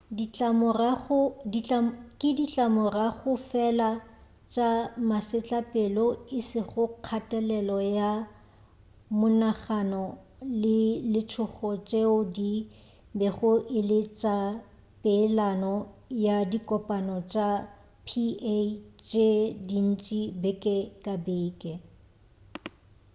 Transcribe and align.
ke 2.21 2.29
ditlamorago 2.37 3.31
fela 3.49 3.89
tša 4.53 4.69
masetlapelo 5.09 6.05
e 6.37 6.39
sego 6.49 6.83
kgatelelo 6.93 7.77
ya 7.97 8.11
monagano 9.19 10.03
le 10.61 10.79
letšhogo 11.13 11.69
tšeo 11.89 12.17
di 12.35 12.51
bego 13.19 13.51
e 13.77 13.79
le 13.89 13.99
tša 14.19 14.37
peelano 15.01 15.75
ya 16.25 16.37
dikopano 16.51 17.17
tša 17.31 17.49
pa 18.07 18.19
tše 19.07 19.29
dintši 19.67 20.21
beke 20.41 20.77
ka 21.03 21.13
beke 21.25 21.73